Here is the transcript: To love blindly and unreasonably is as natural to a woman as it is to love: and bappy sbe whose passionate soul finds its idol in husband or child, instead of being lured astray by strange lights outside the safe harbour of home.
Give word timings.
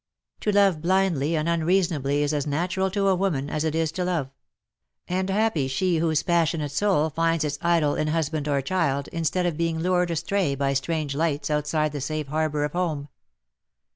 To 0.39 0.51
love 0.51 0.81
blindly 0.81 1.35
and 1.35 1.47
unreasonably 1.47 2.23
is 2.23 2.33
as 2.33 2.47
natural 2.47 2.89
to 2.89 3.07
a 3.07 3.13
woman 3.15 3.51
as 3.51 3.63
it 3.63 3.75
is 3.75 3.91
to 3.91 4.03
love: 4.03 4.31
and 5.07 5.29
bappy 5.29 5.67
sbe 5.67 5.99
whose 5.99 6.23
passionate 6.23 6.71
soul 6.71 7.11
finds 7.11 7.43
its 7.43 7.59
idol 7.61 7.93
in 7.93 8.07
husband 8.07 8.47
or 8.47 8.63
child, 8.63 9.09
instead 9.09 9.45
of 9.45 9.57
being 9.57 9.77
lured 9.77 10.09
astray 10.09 10.55
by 10.55 10.73
strange 10.73 11.13
lights 11.13 11.51
outside 11.51 11.91
the 11.91 12.01
safe 12.01 12.29
harbour 12.29 12.63
of 12.63 12.73
home. 12.73 13.09